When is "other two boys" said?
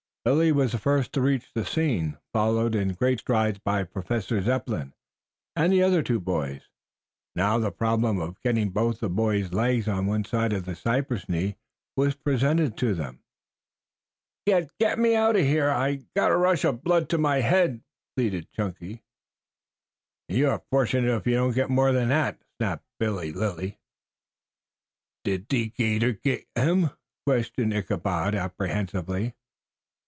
5.81-6.61